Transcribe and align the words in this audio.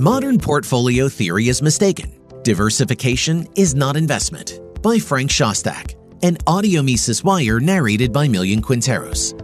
Modern 0.00 0.38
portfolio 0.38 1.10
theory 1.10 1.50
is 1.50 1.60
mistaken. 1.60 2.10
Diversification 2.42 3.46
is 3.54 3.74
not 3.74 3.98
investment. 3.98 4.58
By 4.80 4.98
Frank 4.98 5.30
Shostak, 5.30 5.94
an 6.22 6.38
audio 6.46 6.80
Mises 6.80 7.22
Wire 7.22 7.60
narrated 7.60 8.10
by 8.10 8.26
Millian 8.26 8.62
Quinteros. 8.62 9.34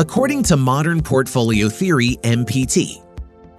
According 0.00 0.42
to 0.42 0.56
modern 0.56 1.00
portfolio 1.00 1.68
theory 1.68 2.16
MPT, 2.24 3.04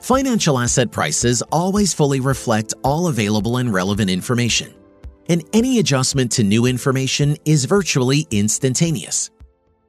financial 0.02 0.60
asset 0.60 0.92
prices 0.92 1.42
always 1.54 1.94
fully 1.94 2.19
reflect 2.19 2.74
all 2.83 3.08
available 3.08 3.56
and 3.56 3.72
relevant 3.72 4.10
information, 4.10 4.74
and 5.29 5.42
any 5.53 5.79
adjustment 5.79 6.33
to 6.33 6.44
new 6.44 6.65
information 6.65 7.37
is 7.46 7.63
virtually 7.63 8.28
instantaneous. 8.29 9.31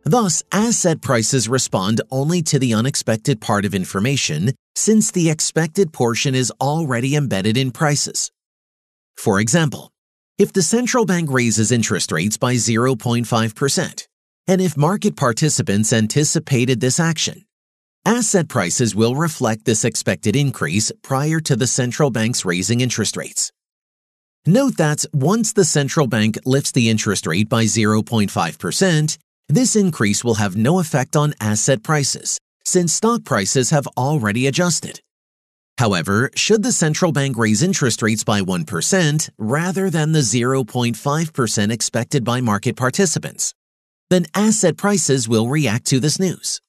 Thus, 0.04 0.44
asset 0.52 1.02
prices 1.02 1.48
respond 1.48 2.02
only 2.12 2.40
to 2.42 2.60
the 2.60 2.72
unexpected 2.72 3.40
part 3.40 3.64
of 3.64 3.74
information 3.74 4.52
since 4.76 5.10
the 5.10 5.30
expected 5.30 5.92
portion 5.92 6.34
is 6.34 6.52
already 6.60 7.16
embedded 7.16 7.56
in 7.56 7.72
prices. 7.72 8.30
For 9.16 9.40
example, 9.40 9.90
if 10.38 10.52
the 10.52 10.62
central 10.62 11.06
bank 11.06 11.30
raises 11.32 11.72
interest 11.72 12.12
rates 12.12 12.36
by 12.36 12.54
0.5%, 12.54 14.06
and 14.46 14.60
if 14.60 14.76
market 14.76 15.16
participants 15.16 15.92
anticipated 15.92 16.80
this 16.80 17.00
action, 17.00 17.46
asset 18.04 18.48
prices 18.48 18.94
will 18.94 19.16
reflect 19.16 19.64
this 19.64 19.84
expected 19.84 20.36
increase 20.36 20.92
prior 21.02 21.40
to 21.40 21.56
the 21.56 21.66
central 21.66 22.10
bank's 22.10 22.44
raising 22.44 22.82
interest 22.82 23.16
rates. 23.16 23.50
Note 24.44 24.76
that 24.76 25.04
once 25.12 25.54
the 25.54 25.64
central 25.64 26.06
bank 26.06 26.38
lifts 26.44 26.70
the 26.72 26.90
interest 26.90 27.26
rate 27.26 27.48
by 27.48 27.64
0.5%, 27.64 29.18
this 29.48 29.74
increase 29.74 30.22
will 30.22 30.34
have 30.34 30.54
no 30.54 30.78
effect 30.80 31.16
on 31.16 31.34
asset 31.40 31.82
prices, 31.82 32.38
since 32.66 32.92
stock 32.92 33.24
prices 33.24 33.70
have 33.70 33.86
already 33.96 34.46
adjusted. 34.48 35.00
However, 35.78 36.30
should 36.34 36.62
the 36.62 36.72
central 36.72 37.12
bank 37.12 37.38
raise 37.38 37.62
interest 37.62 38.02
rates 38.02 38.24
by 38.24 38.40
1% 38.40 39.30
rather 39.38 39.88
than 39.88 40.12
the 40.12 40.20
0.5% 40.20 41.70
expected 41.70 42.24
by 42.24 42.40
market 42.40 42.76
participants, 42.76 43.54
then 44.10 44.26
asset 44.34 44.76
prices 44.76 45.28
will 45.28 45.48
react 45.48 45.86
to 45.86 46.00
this 46.00 46.18
news. 46.18 46.60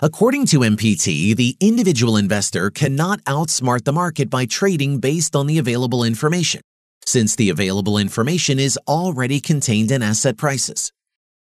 According 0.00 0.46
to 0.46 0.60
MPT, 0.60 1.34
the 1.34 1.56
individual 1.60 2.16
investor 2.16 2.70
cannot 2.70 3.22
outsmart 3.24 3.84
the 3.84 3.92
market 3.92 4.30
by 4.30 4.46
trading 4.46 4.98
based 4.98 5.34
on 5.34 5.46
the 5.46 5.58
available 5.58 6.04
information, 6.04 6.60
since 7.04 7.34
the 7.34 7.50
available 7.50 7.98
information 7.98 8.58
is 8.58 8.78
already 8.86 9.40
contained 9.40 9.90
in 9.90 10.02
asset 10.02 10.36
prices. 10.36 10.92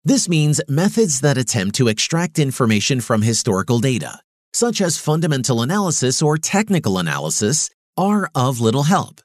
This 0.04 0.28
means 0.28 0.60
methods 0.68 1.20
that 1.20 1.38
attempt 1.38 1.76
to 1.76 1.86
extract 1.86 2.40
information 2.40 3.00
from 3.00 3.22
historical 3.22 3.78
data, 3.78 4.20
such 4.52 4.80
as 4.80 4.98
fundamental 4.98 5.62
analysis 5.62 6.20
or 6.20 6.38
technical 6.38 6.98
analysis, 6.98 7.70
are 7.96 8.28
of 8.34 8.60
little 8.60 8.82
help. 8.82 9.20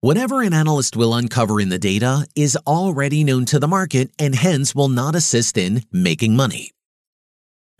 Whatever 0.00 0.42
an 0.42 0.54
analyst 0.54 0.96
will 0.96 1.12
uncover 1.12 1.60
in 1.60 1.70
the 1.70 1.78
data 1.78 2.24
is 2.36 2.56
already 2.68 3.24
known 3.24 3.44
to 3.46 3.58
the 3.58 3.66
market 3.66 4.12
and 4.16 4.34
hence 4.36 4.76
will 4.76 4.88
not 4.88 5.16
assist 5.16 5.58
in 5.58 5.82
making 5.90 6.36
money. 6.36 6.70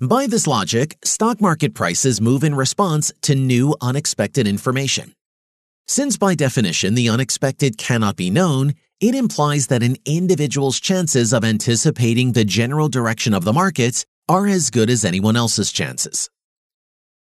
By 0.00 0.26
this 0.26 0.48
logic, 0.48 0.98
stock 1.04 1.40
market 1.40 1.74
prices 1.74 2.20
move 2.20 2.42
in 2.42 2.56
response 2.56 3.12
to 3.22 3.36
new 3.36 3.76
unexpected 3.80 4.48
information. 4.48 5.14
Since 5.86 6.18
by 6.18 6.34
definition 6.34 6.94
the 6.94 7.08
unexpected 7.08 7.78
cannot 7.78 8.16
be 8.16 8.30
known, 8.30 8.74
it 9.00 9.14
implies 9.14 9.68
that 9.68 9.82
an 9.82 9.96
individual's 10.04 10.78
chances 10.78 11.32
of 11.32 11.44
anticipating 11.44 12.32
the 12.32 12.44
general 12.44 12.88
direction 12.88 13.32
of 13.32 13.44
the 13.44 13.52
markets 13.52 14.04
are 14.28 14.46
as 14.46 14.70
good 14.70 14.90
as 14.90 15.04
anyone 15.04 15.36
else's 15.36 15.72
chances. 15.72 16.28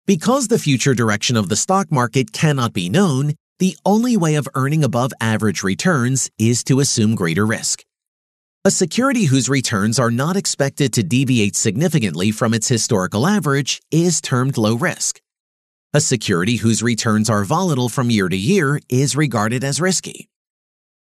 Because 0.07 0.47
the 0.47 0.59
future 0.59 0.95
direction 0.95 1.37
of 1.37 1.49
the 1.49 1.57
stock 1.57 1.91
market 1.91 2.33
cannot 2.33 2.73
be 2.73 2.89
known, 2.89 3.35
the 3.59 3.77
only 3.85 4.17
way 4.17 4.37
of 4.37 4.49
earning 4.55 4.85
above 4.85 5.13
average 5.21 5.65
returns 5.65 6.31
is 6.39 6.63
to 6.65 6.79
assume 6.79 7.17
greater 7.17 7.45
risk. 7.45 7.83
A 8.65 8.71
security 8.71 9.25
whose 9.25 9.49
returns 9.49 9.99
are 9.99 10.11
not 10.11 10.37
expected 10.37 10.93
to 10.93 11.03
deviate 11.03 11.57
significantly 11.57 12.31
from 12.31 12.55
its 12.55 12.69
historical 12.69 13.27
average 13.27 13.81
is 13.91 14.21
termed 14.21 14.57
low 14.57 14.75
risk. 14.75 15.21
A 15.93 16.01
security 16.01 16.57
whose 16.57 16.83
returns 16.83 17.29
are 17.31 17.45
volatile 17.45 17.89
from 17.89 18.11
year 18.11 18.29
to 18.29 18.37
year 18.37 18.81
is 18.89 19.17
regarded 19.17 19.65
as 19.65 19.81
risky. 19.81 20.29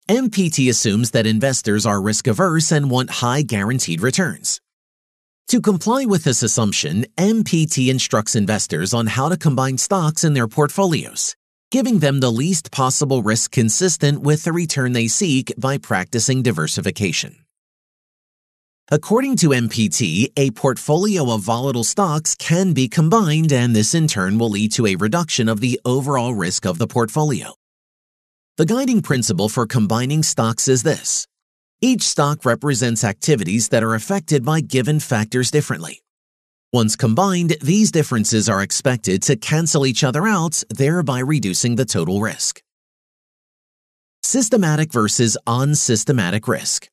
MPT 0.08 0.68
assumes 0.68 1.12
that 1.12 1.26
investors 1.26 1.86
are 1.86 2.00
risk 2.00 2.26
averse 2.26 2.72
and 2.72 2.90
want 2.90 3.10
high 3.10 3.42
guaranteed 3.42 4.00
returns. 4.00 4.60
To 5.48 5.60
comply 5.60 6.04
with 6.04 6.24
this 6.24 6.42
assumption, 6.42 7.06
MPT 7.16 7.88
instructs 7.88 8.34
investors 8.34 8.94
on 8.94 9.06
how 9.06 9.28
to 9.28 9.36
combine 9.36 9.78
stocks 9.78 10.24
in 10.24 10.34
their 10.34 10.48
portfolios 10.48 11.36
giving 11.74 11.98
them 11.98 12.20
the 12.20 12.30
least 12.30 12.70
possible 12.70 13.20
risk 13.20 13.50
consistent 13.50 14.20
with 14.20 14.44
the 14.44 14.52
return 14.52 14.92
they 14.92 15.08
seek 15.08 15.52
by 15.58 15.76
practicing 15.76 16.40
diversification. 16.40 17.34
According 18.92 19.34
to 19.38 19.48
MPT, 19.48 20.28
a 20.36 20.52
portfolio 20.52 21.32
of 21.32 21.40
volatile 21.40 21.82
stocks 21.82 22.36
can 22.36 22.74
be 22.74 22.86
combined, 22.86 23.52
and 23.52 23.74
this 23.74 23.92
in 23.92 24.06
turn 24.06 24.38
will 24.38 24.50
lead 24.50 24.70
to 24.74 24.86
a 24.86 24.94
reduction 24.94 25.48
of 25.48 25.58
the 25.58 25.80
overall 25.84 26.32
risk 26.32 26.64
of 26.64 26.78
the 26.78 26.86
portfolio. 26.86 27.54
The 28.56 28.66
guiding 28.66 29.02
principle 29.02 29.48
for 29.48 29.66
combining 29.66 30.22
stocks 30.22 30.68
is 30.68 30.84
this 30.84 31.26
each 31.80 32.02
stock 32.02 32.44
represents 32.44 33.02
activities 33.02 33.70
that 33.70 33.82
are 33.82 33.94
affected 33.94 34.44
by 34.44 34.60
given 34.60 35.00
factors 35.00 35.50
differently. 35.50 36.02
Once 36.72 36.94
combined, 36.94 37.56
these 37.60 37.90
differences 37.90 38.48
are 38.48 38.62
expected 38.62 39.22
to 39.22 39.34
cancel 39.34 39.84
each 39.84 40.04
other 40.04 40.28
out, 40.28 40.62
thereby 40.70 41.18
reducing 41.18 41.74
the 41.74 41.84
total 41.84 42.20
risk. 42.20 42.62
Systematic 44.22 44.92
versus 44.92 45.36
unsystematic 45.48 46.46
risk. 46.46 46.88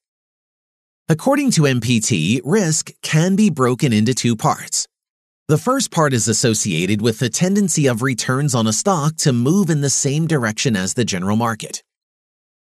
According 1.07 1.51
to 1.51 1.61
MPT, 1.61 2.41
risk 2.43 2.89
can 3.03 3.35
be 3.35 3.51
broken 3.51 3.93
into 3.93 4.15
two 4.15 4.35
parts. 4.35 4.87
The 5.51 5.57
first 5.57 5.91
part 5.91 6.13
is 6.13 6.29
associated 6.29 7.01
with 7.01 7.19
the 7.19 7.27
tendency 7.27 7.85
of 7.85 8.01
returns 8.01 8.55
on 8.55 8.67
a 8.67 8.71
stock 8.71 9.17
to 9.17 9.33
move 9.33 9.69
in 9.69 9.81
the 9.81 9.89
same 9.89 10.25
direction 10.25 10.77
as 10.77 10.93
the 10.93 11.03
general 11.03 11.35
market. 11.35 11.83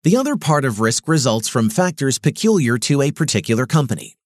The 0.02 0.16
other 0.16 0.34
part 0.34 0.64
of 0.64 0.80
risk 0.80 1.06
results 1.06 1.46
from 1.46 1.68
factors 1.68 2.18
peculiar 2.18 2.78
to 2.78 3.02
a 3.02 3.12
particular 3.12 3.66
company. 3.66 4.16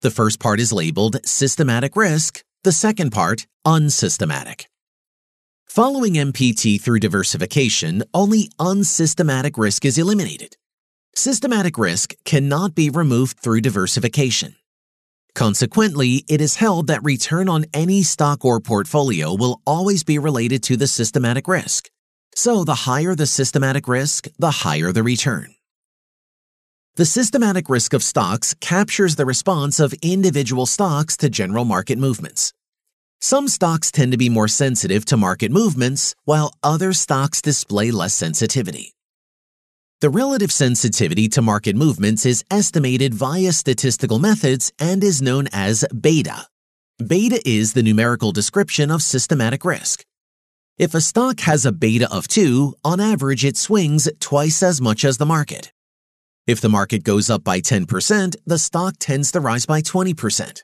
The 0.00 0.10
first 0.10 0.40
part 0.40 0.58
is 0.58 0.72
labeled 0.72 1.24
systematic 1.24 1.94
risk, 1.94 2.42
the 2.64 2.72
second 2.72 3.12
part 3.12 3.46
unsystematic. 3.64 4.68
Following 5.66 6.14
MPT 6.14 6.80
through 6.80 6.98
diversification, 6.98 8.02
only 8.12 8.50
unsystematic 8.58 9.56
risk 9.56 9.84
is 9.84 9.96
eliminated. 9.96 10.56
Systematic 11.14 11.78
risk 11.78 12.14
cannot 12.24 12.74
be 12.74 12.90
removed 12.90 13.38
through 13.38 13.60
diversification. 13.60 14.56
Consequently, 15.34 16.24
it 16.28 16.40
is 16.40 16.56
held 16.56 16.86
that 16.88 17.02
return 17.02 17.48
on 17.48 17.64
any 17.72 18.02
stock 18.02 18.44
or 18.44 18.60
portfolio 18.60 19.34
will 19.34 19.62
always 19.66 20.04
be 20.04 20.18
related 20.18 20.62
to 20.64 20.76
the 20.76 20.86
systematic 20.86 21.48
risk. 21.48 21.90
So 22.34 22.64
the 22.64 22.74
higher 22.74 23.14
the 23.14 23.26
systematic 23.26 23.88
risk, 23.88 24.28
the 24.38 24.50
higher 24.50 24.92
the 24.92 25.02
return. 25.02 25.54
The 26.96 27.06
systematic 27.06 27.70
risk 27.70 27.94
of 27.94 28.02
stocks 28.02 28.54
captures 28.60 29.16
the 29.16 29.24
response 29.24 29.80
of 29.80 29.94
individual 30.02 30.66
stocks 30.66 31.16
to 31.18 31.30
general 31.30 31.64
market 31.64 31.96
movements. 31.96 32.52
Some 33.18 33.48
stocks 33.48 33.90
tend 33.90 34.12
to 34.12 34.18
be 34.18 34.28
more 34.28 34.48
sensitive 34.48 35.06
to 35.06 35.16
market 35.16 35.50
movements, 35.50 36.14
while 36.24 36.52
other 36.62 36.92
stocks 36.92 37.40
display 37.40 37.90
less 37.90 38.12
sensitivity. 38.12 38.92
The 40.02 40.10
relative 40.10 40.50
sensitivity 40.50 41.28
to 41.28 41.40
market 41.40 41.76
movements 41.76 42.26
is 42.26 42.44
estimated 42.50 43.14
via 43.14 43.52
statistical 43.52 44.18
methods 44.18 44.72
and 44.80 45.04
is 45.04 45.22
known 45.22 45.46
as 45.52 45.84
beta. 46.00 46.48
Beta 47.06 47.40
is 47.48 47.74
the 47.74 47.84
numerical 47.84 48.32
description 48.32 48.90
of 48.90 49.00
systematic 49.00 49.64
risk. 49.64 50.04
If 50.76 50.96
a 50.96 51.00
stock 51.00 51.38
has 51.42 51.64
a 51.64 51.70
beta 51.70 52.08
of 52.10 52.26
2, 52.26 52.74
on 52.84 52.98
average 52.98 53.44
it 53.44 53.56
swings 53.56 54.08
twice 54.18 54.60
as 54.60 54.80
much 54.80 55.04
as 55.04 55.18
the 55.18 55.24
market. 55.36 55.72
If 56.48 56.60
the 56.60 56.68
market 56.68 57.04
goes 57.04 57.30
up 57.30 57.44
by 57.44 57.60
10%, 57.60 58.34
the 58.44 58.58
stock 58.58 58.96
tends 58.98 59.30
to 59.30 59.40
rise 59.40 59.66
by 59.66 59.82
20%. 59.82 60.62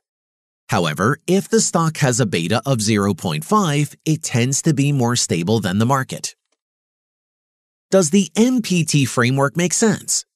However, 0.69 1.21
if 1.29 1.49
the 1.49 1.61
stock 1.61 1.99
has 1.99 2.19
a 2.19 2.27
beta 2.27 2.61
of 2.67 2.79
0.5, 2.79 3.95
it 4.05 4.23
tends 4.25 4.63
to 4.63 4.75
be 4.75 4.91
more 4.91 5.15
stable 5.15 5.61
than 5.61 5.79
the 5.79 5.87
market. 5.87 6.35
Does 7.91 8.11
the 8.11 8.31
MPT 8.35 9.09
framework 9.09 9.57
make 9.57 9.73
sense? 9.73 10.27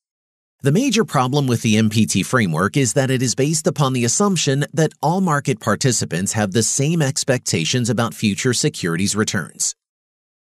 The 0.62 0.72
major 0.72 1.04
problem 1.04 1.46
with 1.46 1.60
the 1.60 1.74
MPT 1.74 2.24
framework 2.24 2.78
is 2.78 2.94
that 2.94 3.10
it 3.10 3.20
is 3.20 3.34
based 3.34 3.66
upon 3.66 3.92
the 3.92 4.06
assumption 4.06 4.64
that 4.72 4.94
all 5.02 5.20
market 5.20 5.60
participants 5.60 6.32
have 6.32 6.52
the 6.52 6.62
same 6.62 7.02
expectations 7.02 7.90
about 7.90 8.14
future 8.14 8.54
securities 8.54 9.14
returns. 9.14 9.74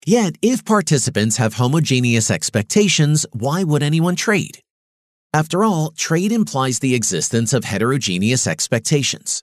Yet, 0.05 0.35
if 0.43 0.63
participants 0.67 1.39
have 1.39 1.55
homogeneous 1.55 2.31
expectations, 2.31 3.25
why 3.33 3.65
would 3.65 3.83
anyone 3.83 4.17
trade? 4.17 4.61
After 5.33 5.65
all, 5.65 5.93
trade 5.93 6.33
implies 6.33 6.81
the 6.81 6.95
existence 6.95 7.55
of 7.55 7.65
heterogeneous 7.65 8.47
expectations. 8.47 9.43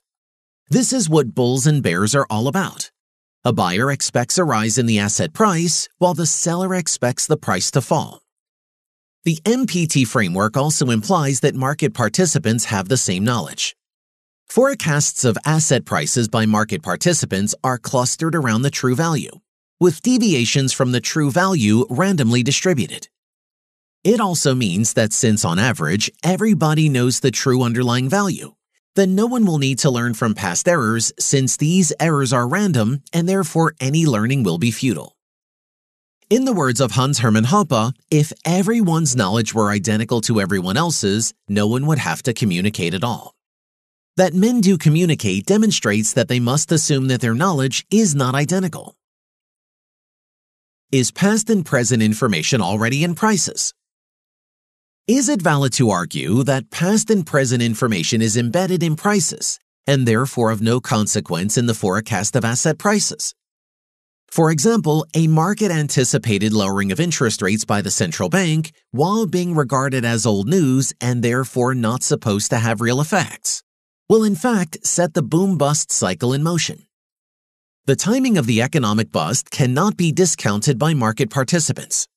This 0.70 0.92
is 0.92 1.10
what 1.10 1.34
bulls 1.34 1.66
and 1.66 1.82
bears 1.82 2.14
are 2.14 2.26
all 2.30 2.46
about. 2.46 2.92
A 3.44 3.52
buyer 3.52 3.92
expects 3.92 4.36
a 4.36 4.42
rise 4.42 4.78
in 4.78 4.86
the 4.86 4.98
asset 4.98 5.32
price, 5.32 5.88
while 5.98 6.12
the 6.12 6.26
seller 6.26 6.74
expects 6.74 7.24
the 7.24 7.36
price 7.36 7.70
to 7.70 7.80
fall. 7.80 8.20
The 9.24 9.36
MPT 9.44 10.08
framework 10.08 10.56
also 10.56 10.90
implies 10.90 11.38
that 11.40 11.54
market 11.54 11.94
participants 11.94 12.64
have 12.64 12.88
the 12.88 12.96
same 12.96 13.22
knowledge. 13.22 13.76
Forecasts 14.48 15.24
of 15.24 15.38
asset 15.46 15.84
prices 15.84 16.26
by 16.26 16.46
market 16.46 16.82
participants 16.82 17.54
are 17.62 17.78
clustered 17.78 18.34
around 18.34 18.62
the 18.62 18.70
true 18.70 18.96
value, 18.96 19.30
with 19.78 20.02
deviations 20.02 20.72
from 20.72 20.90
the 20.90 21.00
true 21.00 21.30
value 21.30 21.86
randomly 21.88 22.42
distributed. 22.42 23.08
It 24.02 24.18
also 24.18 24.52
means 24.52 24.94
that 24.94 25.12
since 25.12 25.44
on 25.44 25.60
average 25.60 26.10
everybody 26.24 26.88
knows 26.88 27.20
the 27.20 27.30
true 27.30 27.62
underlying 27.62 28.08
value, 28.08 28.54
then 28.98 29.14
no 29.14 29.26
one 29.26 29.46
will 29.46 29.58
need 29.58 29.78
to 29.78 29.90
learn 29.90 30.12
from 30.12 30.34
past 30.34 30.66
errors 30.66 31.12
since 31.20 31.56
these 31.56 31.92
errors 32.00 32.32
are 32.32 32.48
random 32.48 33.00
and 33.12 33.28
therefore 33.28 33.74
any 33.78 34.04
learning 34.04 34.42
will 34.42 34.58
be 34.58 34.72
futile. 34.72 35.16
In 36.28 36.44
the 36.44 36.52
words 36.52 36.80
of 36.80 36.90
Hans 36.90 37.20
Hermann 37.20 37.44
Hoppe, 37.44 37.94
if 38.10 38.32
everyone's 38.44 39.14
knowledge 39.14 39.54
were 39.54 39.70
identical 39.70 40.20
to 40.22 40.40
everyone 40.40 40.76
else's, 40.76 41.32
no 41.48 41.68
one 41.68 41.86
would 41.86 41.98
have 41.98 42.22
to 42.24 42.34
communicate 42.34 42.92
at 42.92 43.04
all. 43.04 43.36
That 44.16 44.34
men 44.34 44.60
do 44.60 44.76
communicate 44.76 45.46
demonstrates 45.46 46.12
that 46.14 46.26
they 46.26 46.40
must 46.40 46.72
assume 46.72 47.06
that 47.06 47.20
their 47.20 47.34
knowledge 47.34 47.86
is 47.92 48.16
not 48.16 48.34
identical. 48.34 48.96
Is 50.90 51.12
past 51.12 51.48
and 51.50 51.64
present 51.64 52.02
information 52.02 52.60
already 52.60 53.04
in 53.04 53.14
prices? 53.14 53.74
Is 55.08 55.30
it 55.30 55.40
valid 55.40 55.72
to 55.78 55.88
argue 55.88 56.42
that 56.42 56.70
past 56.70 57.08
and 57.08 57.24
present 57.24 57.62
information 57.62 58.20
is 58.20 58.36
embedded 58.36 58.82
in 58.82 58.94
prices 58.94 59.58
and 59.86 60.06
therefore 60.06 60.50
of 60.50 60.60
no 60.60 60.80
consequence 60.80 61.56
in 61.56 61.64
the 61.64 61.72
forecast 61.72 62.36
of 62.36 62.44
asset 62.44 62.76
prices? 62.76 63.34
For 64.30 64.50
example, 64.50 65.06
a 65.14 65.26
market 65.26 65.70
anticipated 65.70 66.52
lowering 66.52 66.92
of 66.92 67.00
interest 67.00 67.40
rates 67.40 67.64
by 67.64 67.80
the 67.80 67.90
central 67.90 68.28
bank 68.28 68.72
while 68.90 69.24
being 69.24 69.54
regarded 69.54 70.04
as 70.04 70.26
old 70.26 70.46
news 70.46 70.92
and 71.00 71.24
therefore 71.24 71.74
not 71.74 72.02
supposed 72.02 72.50
to 72.50 72.58
have 72.58 72.82
real 72.82 73.00
effects 73.00 73.62
will 74.10 74.24
in 74.24 74.34
fact 74.34 74.76
set 74.86 75.14
the 75.14 75.22
boom 75.22 75.56
bust 75.56 75.90
cycle 75.90 76.34
in 76.34 76.42
motion. 76.42 76.86
The 77.86 77.96
timing 77.96 78.36
of 78.36 78.44
the 78.44 78.60
economic 78.60 79.10
bust 79.10 79.50
cannot 79.50 79.96
be 79.96 80.12
discounted 80.12 80.78
by 80.78 80.92
market 80.92 81.30
participants. 81.30 82.08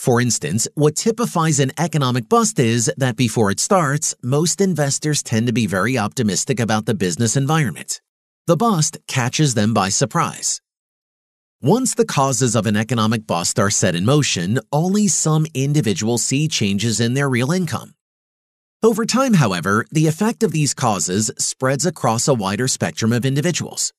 For 0.00 0.18
instance, 0.18 0.66
what 0.76 0.96
typifies 0.96 1.60
an 1.60 1.72
economic 1.76 2.26
bust 2.26 2.58
is 2.58 2.90
that 2.96 3.16
before 3.16 3.50
it 3.50 3.60
starts, 3.60 4.14
most 4.22 4.62
investors 4.62 5.22
tend 5.22 5.46
to 5.46 5.52
be 5.52 5.66
very 5.66 5.98
optimistic 5.98 6.58
about 6.58 6.86
the 6.86 6.94
business 6.94 7.36
environment. 7.36 8.00
The 8.46 8.56
bust 8.56 8.96
catches 9.06 9.52
them 9.52 9.74
by 9.74 9.90
surprise. 9.90 10.62
Once 11.60 11.94
the 11.94 12.06
causes 12.06 12.56
of 12.56 12.64
an 12.64 12.78
economic 12.78 13.26
bust 13.26 13.58
are 13.58 13.68
set 13.68 13.94
in 13.94 14.06
motion, 14.06 14.58
only 14.72 15.06
some 15.06 15.44
individuals 15.52 16.24
see 16.24 16.48
changes 16.48 16.98
in 16.98 17.12
their 17.12 17.28
real 17.28 17.52
income. 17.52 17.92
Over 18.82 19.04
time, 19.04 19.34
however, 19.34 19.84
the 19.92 20.06
effect 20.06 20.42
of 20.42 20.52
these 20.52 20.72
causes 20.72 21.30
spreads 21.36 21.84
across 21.84 22.26
a 22.26 22.32
wider 22.32 22.68
spectrum 22.68 23.12
of 23.12 23.26
individuals. 23.26 23.92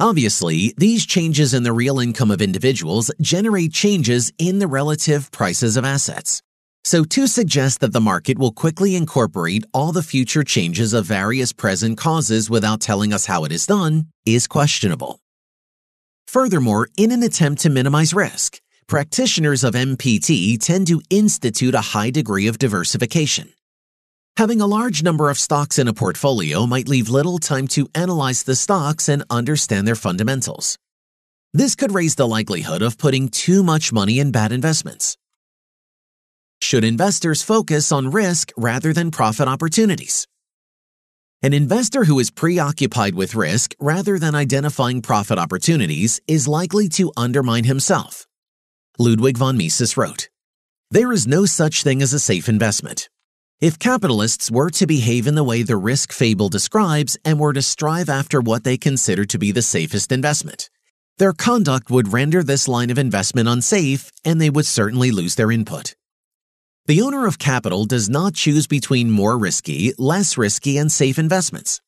Obviously, 0.00 0.72
these 0.78 1.04
changes 1.04 1.52
in 1.52 1.62
the 1.62 1.74
real 1.74 2.00
income 2.00 2.30
of 2.30 2.40
individuals 2.40 3.10
generate 3.20 3.70
changes 3.70 4.32
in 4.38 4.58
the 4.58 4.66
relative 4.66 5.30
prices 5.30 5.76
of 5.76 5.84
assets. 5.84 6.42
So 6.84 7.04
to 7.04 7.26
suggest 7.26 7.80
that 7.80 7.92
the 7.92 8.00
market 8.00 8.38
will 8.38 8.50
quickly 8.50 8.96
incorporate 8.96 9.66
all 9.74 9.92
the 9.92 10.02
future 10.02 10.42
changes 10.42 10.94
of 10.94 11.04
various 11.04 11.52
present 11.52 11.98
causes 11.98 12.48
without 12.48 12.80
telling 12.80 13.12
us 13.12 13.26
how 13.26 13.44
it 13.44 13.52
is 13.52 13.66
done 13.66 14.06
is 14.24 14.46
questionable. 14.46 15.20
Furthermore, 16.26 16.88
in 16.96 17.12
an 17.12 17.22
attempt 17.22 17.60
to 17.60 17.68
minimize 17.68 18.14
risk, 18.14 18.58
practitioners 18.86 19.62
of 19.62 19.74
MPT 19.74 20.58
tend 20.58 20.86
to 20.86 21.02
institute 21.10 21.74
a 21.74 21.92
high 21.92 22.08
degree 22.08 22.46
of 22.46 22.56
diversification. 22.56 23.52
Having 24.40 24.62
a 24.62 24.66
large 24.78 25.02
number 25.02 25.28
of 25.28 25.38
stocks 25.38 25.78
in 25.78 25.86
a 25.86 25.92
portfolio 25.92 26.66
might 26.66 26.88
leave 26.88 27.10
little 27.10 27.36
time 27.36 27.68
to 27.68 27.86
analyze 27.94 28.42
the 28.44 28.56
stocks 28.56 29.06
and 29.06 29.22
understand 29.28 29.86
their 29.86 29.94
fundamentals. 29.94 30.78
This 31.52 31.74
could 31.74 31.92
raise 31.92 32.14
the 32.14 32.26
likelihood 32.26 32.80
of 32.80 32.96
putting 32.96 33.28
too 33.28 33.62
much 33.62 33.92
money 33.92 34.18
in 34.18 34.30
bad 34.30 34.50
investments. 34.50 35.18
Should 36.62 36.84
investors 36.84 37.42
focus 37.42 37.92
on 37.92 38.12
risk 38.12 38.50
rather 38.56 38.94
than 38.94 39.10
profit 39.10 39.46
opportunities? 39.46 40.26
An 41.42 41.52
investor 41.52 42.04
who 42.04 42.18
is 42.18 42.30
preoccupied 42.30 43.14
with 43.14 43.34
risk 43.34 43.74
rather 43.78 44.18
than 44.18 44.34
identifying 44.34 45.02
profit 45.02 45.38
opportunities 45.38 46.18
is 46.26 46.48
likely 46.48 46.88
to 46.96 47.12
undermine 47.14 47.64
himself. 47.64 48.26
Ludwig 48.98 49.36
von 49.36 49.58
Mises 49.58 49.98
wrote, 49.98 50.30
There 50.90 51.12
is 51.12 51.26
no 51.26 51.44
such 51.44 51.82
thing 51.82 52.00
as 52.00 52.14
a 52.14 52.18
safe 52.18 52.48
investment. 52.48 53.09
If 53.60 53.78
capitalists 53.78 54.50
were 54.50 54.70
to 54.70 54.86
behave 54.86 55.26
in 55.26 55.34
the 55.34 55.44
way 55.44 55.62
the 55.62 55.76
risk 55.76 56.12
fable 56.12 56.48
describes 56.48 57.18
and 57.26 57.38
were 57.38 57.52
to 57.52 57.60
strive 57.60 58.08
after 58.08 58.40
what 58.40 58.64
they 58.64 58.78
consider 58.78 59.26
to 59.26 59.38
be 59.38 59.52
the 59.52 59.60
safest 59.60 60.10
investment, 60.10 60.70
their 61.18 61.34
conduct 61.34 61.90
would 61.90 62.14
render 62.14 62.42
this 62.42 62.66
line 62.68 62.88
of 62.88 62.96
investment 62.96 63.50
unsafe 63.50 64.10
and 64.24 64.40
they 64.40 64.48
would 64.48 64.64
certainly 64.64 65.10
lose 65.10 65.34
their 65.34 65.52
input. 65.52 65.94
The 66.86 67.02
owner 67.02 67.26
of 67.26 67.38
capital 67.38 67.84
does 67.84 68.08
not 68.08 68.32
choose 68.32 68.66
between 68.66 69.10
more 69.10 69.36
risky, 69.36 69.92
less 69.98 70.38
risky, 70.38 70.78
and 70.78 70.90
safe 70.90 71.18
investments. 71.18 71.82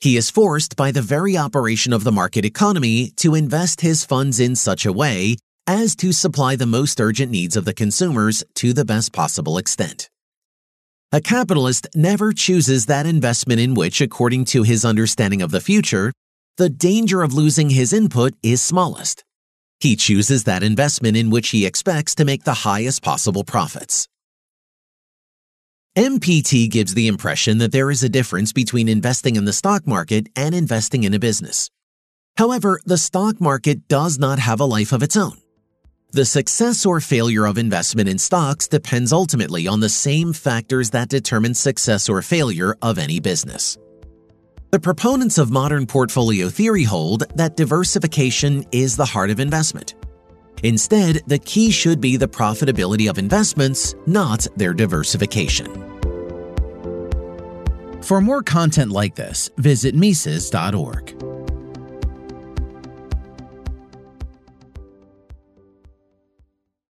He 0.00 0.16
is 0.16 0.30
forced 0.30 0.76
by 0.76 0.92
the 0.92 1.02
very 1.02 1.36
operation 1.36 1.92
of 1.92 2.04
the 2.04 2.12
market 2.12 2.44
economy 2.44 3.10
to 3.16 3.34
invest 3.34 3.80
his 3.80 4.04
funds 4.04 4.38
in 4.38 4.54
such 4.54 4.86
a 4.86 4.92
way 4.92 5.36
as 5.66 5.96
to 5.96 6.12
supply 6.12 6.54
the 6.54 6.64
most 6.64 7.00
urgent 7.00 7.32
needs 7.32 7.56
of 7.56 7.64
the 7.64 7.74
consumers 7.74 8.44
to 8.54 8.72
the 8.72 8.84
best 8.84 9.12
possible 9.12 9.58
extent. 9.58 10.08
A 11.10 11.22
capitalist 11.22 11.86
never 11.94 12.34
chooses 12.34 12.84
that 12.84 13.06
investment 13.06 13.60
in 13.62 13.72
which, 13.72 14.02
according 14.02 14.44
to 14.46 14.62
his 14.62 14.84
understanding 14.84 15.40
of 15.40 15.50
the 15.50 15.60
future, 15.60 16.12
the 16.58 16.68
danger 16.68 17.22
of 17.22 17.32
losing 17.32 17.70
his 17.70 17.94
input 17.94 18.34
is 18.42 18.60
smallest. 18.60 19.24
He 19.80 19.96
chooses 19.96 20.44
that 20.44 20.62
investment 20.62 21.16
in 21.16 21.30
which 21.30 21.48
he 21.48 21.64
expects 21.64 22.14
to 22.16 22.26
make 22.26 22.44
the 22.44 22.52
highest 22.68 23.02
possible 23.02 23.42
profits. 23.42 24.06
MPT 25.96 26.68
gives 26.68 26.92
the 26.92 27.06
impression 27.06 27.56
that 27.56 27.72
there 27.72 27.90
is 27.90 28.02
a 28.02 28.10
difference 28.10 28.52
between 28.52 28.86
investing 28.86 29.36
in 29.36 29.46
the 29.46 29.54
stock 29.54 29.86
market 29.86 30.28
and 30.36 30.54
investing 30.54 31.04
in 31.04 31.14
a 31.14 31.18
business. 31.18 31.70
However, 32.36 32.80
the 32.84 32.98
stock 32.98 33.40
market 33.40 33.88
does 33.88 34.18
not 34.18 34.38
have 34.38 34.60
a 34.60 34.66
life 34.66 34.92
of 34.92 35.02
its 35.02 35.16
own. 35.16 35.38
The 36.12 36.24
success 36.24 36.86
or 36.86 37.00
failure 37.00 37.44
of 37.44 37.58
investment 37.58 38.08
in 38.08 38.16
stocks 38.16 38.66
depends 38.66 39.12
ultimately 39.12 39.68
on 39.68 39.80
the 39.80 39.90
same 39.90 40.32
factors 40.32 40.88
that 40.90 41.10
determine 41.10 41.52
success 41.52 42.08
or 42.08 42.22
failure 42.22 42.74
of 42.80 42.96
any 42.96 43.20
business. 43.20 43.76
The 44.70 44.80
proponents 44.80 45.36
of 45.36 45.50
modern 45.50 45.84
portfolio 45.84 46.48
theory 46.48 46.84
hold 46.84 47.24
that 47.36 47.56
diversification 47.56 48.64
is 48.72 48.96
the 48.96 49.04
heart 49.04 49.28
of 49.28 49.38
investment. 49.38 49.96
Instead, 50.62 51.20
the 51.26 51.38
key 51.38 51.70
should 51.70 52.00
be 52.00 52.16
the 52.16 52.26
profitability 52.26 53.10
of 53.10 53.18
investments, 53.18 53.94
not 54.06 54.46
their 54.56 54.72
diversification. 54.72 55.66
For 58.02 58.22
more 58.22 58.42
content 58.42 58.90
like 58.90 59.14
this, 59.14 59.50
visit 59.58 59.94
Mises.org. 59.94 61.27